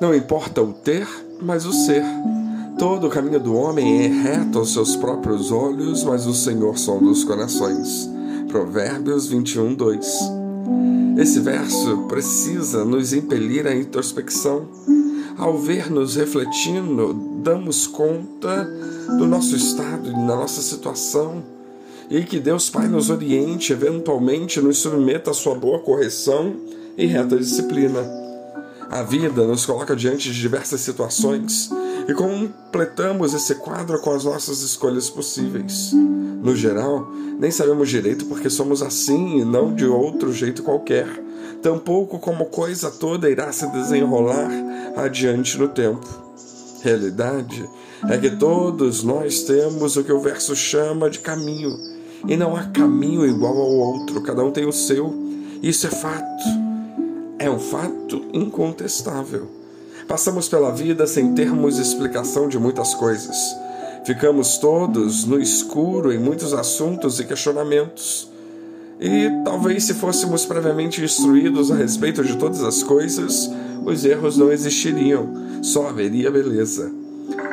[0.00, 1.06] Não importa o ter,
[1.40, 2.04] mas o ser.
[2.78, 7.06] Todo o caminho do homem é reto aos seus próprios olhos, mas o Senhor sonda
[7.06, 8.10] os corações.
[8.48, 10.44] Provérbios 21, 2.
[11.18, 14.66] Esse verso precisa nos impelir à introspecção.
[15.38, 18.64] Ao ver-nos refletindo, damos conta
[19.16, 21.42] do nosso estado e da nossa situação.
[22.10, 26.54] E que Deus Pai nos oriente, eventualmente nos submeta à sua boa correção
[26.98, 28.23] e reta disciplina.
[28.90, 31.70] A vida nos coloca diante de diversas situações
[32.08, 35.92] e completamos esse quadro com as nossas escolhas possíveis.
[35.92, 41.08] No geral, nem sabemos direito porque somos assim e não de outro jeito qualquer,
[41.62, 44.50] tampouco como coisa toda irá se desenrolar
[44.96, 46.06] adiante no tempo.
[46.82, 47.68] Realidade
[48.08, 51.78] é que todos nós temos o que o verso chama de caminho,
[52.28, 55.14] e não há caminho igual ao outro, cada um tem o seu.
[55.62, 56.63] Isso é fato.
[57.44, 59.46] É um fato incontestável.
[60.08, 63.36] Passamos pela vida sem termos explicação de muitas coisas.
[64.06, 68.30] Ficamos todos no escuro em muitos assuntos e questionamentos.
[68.98, 73.50] E talvez se fôssemos previamente instruídos a respeito de todas as coisas,
[73.84, 75.28] os erros não existiriam,
[75.60, 76.90] só haveria beleza.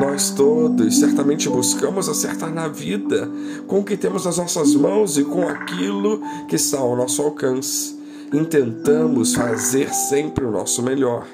[0.00, 3.30] Nós todos certamente buscamos acertar na vida
[3.66, 8.02] com o que temos nas nossas mãos e com aquilo que está ao nosso alcance.
[8.34, 11.24] Intentamos fazer sempre o nosso melhor.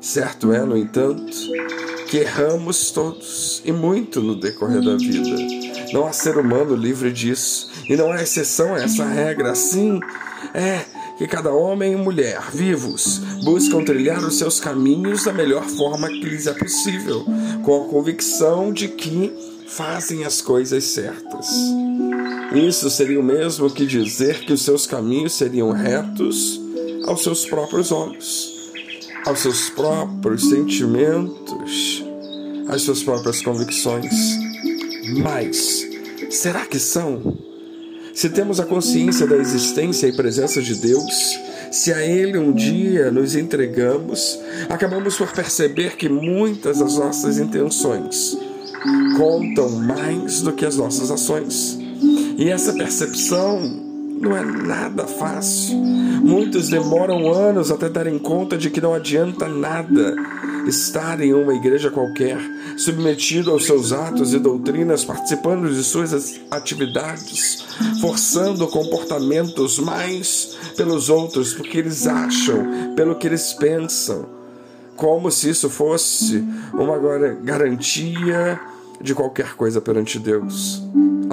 [0.00, 1.30] Certo é, no entanto,
[2.08, 5.36] que erramos todos e muito no decorrer da vida.
[5.92, 9.52] Não há ser humano livre disso, e não há exceção a essa regra.
[9.52, 10.00] Assim
[10.54, 10.80] é
[11.18, 16.24] que cada homem e mulher vivos buscam trilhar os seus caminhos da melhor forma que
[16.24, 17.22] lhes é possível,
[17.62, 19.30] com a convicção de que
[19.66, 21.46] fazem as coisas certas.
[22.54, 26.60] Isso seria o mesmo que dizer que os seus caminhos seriam retos
[27.06, 28.54] aos seus próprios olhos
[29.24, 32.04] aos seus próprios sentimentos,
[32.68, 34.12] às suas próprias convicções.
[35.22, 35.86] Mas,
[36.30, 37.38] será que são?
[38.12, 41.38] Se temos a consciência da existência e presença de Deus,
[41.72, 44.38] se a Ele um dia nos entregamos,
[44.68, 48.36] acabamos por perceber que muitas das nossas intenções
[49.16, 51.83] contam mais do que as nossas ações.
[52.36, 53.60] E essa percepção
[54.20, 55.76] não é nada fácil.
[55.76, 60.16] Muitos demoram anos até darem conta de que não adianta nada
[60.66, 62.38] estar em uma igreja qualquer,
[62.76, 67.64] submetido aos seus atos e doutrinas, participando de suas atividades,
[68.00, 74.26] forçando comportamentos mais pelos outros, porque eles acham, pelo que eles pensam,
[74.96, 76.42] como se isso fosse
[76.72, 76.98] uma
[77.42, 78.58] garantia
[79.00, 80.82] de qualquer coisa perante Deus.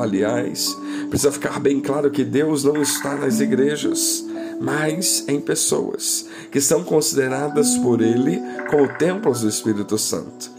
[0.02, 0.76] Aliás,
[1.10, 4.26] precisa ficar bem claro que Deus não está nas igrejas,
[4.60, 10.50] mas em pessoas que são consideradas por Ele como templos do Espírito Santo.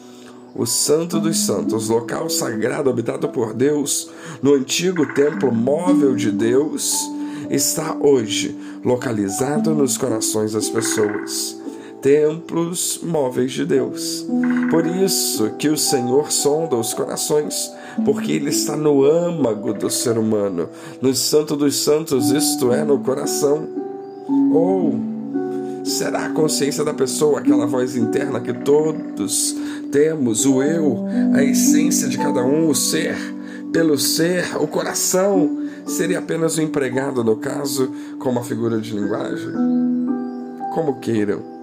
[0.55, 4.11] O Santo dos Santos, local sagrado habitado por Deus,
[4.43, 6.95] no antigo templo móvel de Deus,
[7.51, 11.62] está hoje localizado nos corações das pessoas
[12.03, 14.27] templos móveis de Deus.
[14.71, 17.73] Por isso que o Senhor sonda os corações,
[18.05, 20.69] porque Ele está no âmago do ser humano,
[21.01, 23.67] no Santo dos Santos, isto é, no coração.
[24.53, 24.99] Ou
[25.85, 29.55] será a consciência da pessoa aquela voz interna que todos
[29.91, 33.17] temos, o eu, a essência de cada um, o ser,
[33.73, 39.53] pelo ser, o coração, seria apenas o empregado, no caso, como a figura de linguagem?
[40.75, 41.62] Como queiram.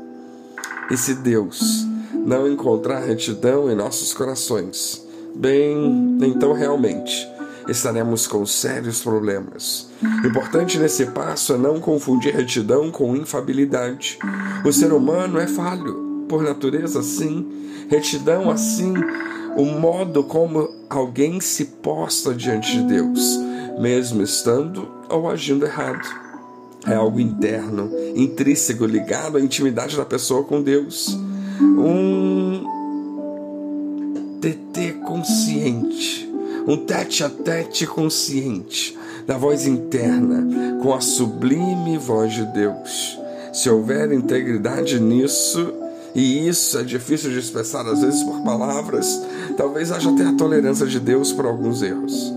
[0.89, 1.85] E se Deus
[2.25, 5.05] não encontrar retidão em nossos corações,
[5.35, 7.27] bem, então realmente
[7.67, 9.89] estaremos com sérios problemas.
[10.25, 14.17] Importante nesse passo é não confundir retidão com infabilidade.
[14.65, 17.45] O ser humano é falho, por natureza, sim.
[17.87, 18.93] Retidão, assim,
[19.55, 23.39] o modo como alguém se posta diante de Deus,
[23.79, 26.28] mesmo estando ou agindo errado
[26.85, 31.17] é algo interno, intrínseco, ligado à intimidade da pessoa com Deus.
[31.59, 32.63] Um
[34.39, 36.31] TT consciente,
[36.65, 43.19] um tete a tete consciente da voz interna com a sublime voz de Deus.
[43.53, 45.73] Se houver integridade nisso,
[46.15, 49.21] e isso é difícil de expressar às vezes por palavras,
[49.57, 52.33] talvez haja até a tolerância de Deus por alguns erros.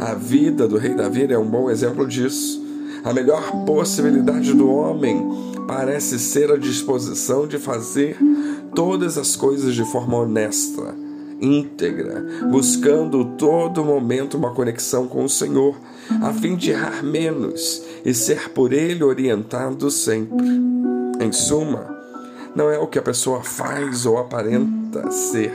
[0.00, 2.61] A vida do rei Davi é um bom exemplo disso.
[3.04, 5.28] A melhor possibilidade do homem
[5.66, 8.16] parece ser a disposição de fazer
[8.74, 10.94] todas as coisas de forma honesta,
[11.40, 15.76] íntegra, buscando todo momento uma conexão com o Senhor,
[16.22, 20.46] a fim de errar menos e ser por Ele orientado sempre.
[21.20, 21.90] Em suma,
[22.54, 25.52] Não é o que a pessoa faz ou aparenta ser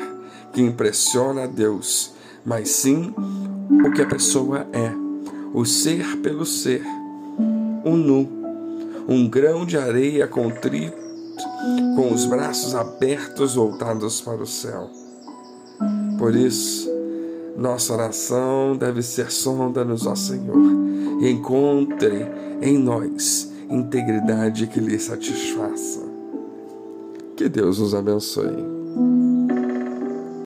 [0.51, 2.11] que impressiona a Deus,
[2.43, 3.13] mas sim
[3.85, 4.91] o que a pessoa é,
[5.53, 6.81] o ser pelo ser,
[7.87, 8.27] um nu,
[9.07, 10.97] um grão de areia contrito,
[11.95, 14.89] com os braços abertos voltados para o céu.
[16.17, 16.89] Por isso,
[17.57, 20.57] nossa oração deve ser sonda-nos, ó Senhor,
[21.21, 22.27] e encontre
[22.61, 26.01] em nós integridade que lhe satisfaça.
[27.35, 28.76] Que Deus nos abençoe.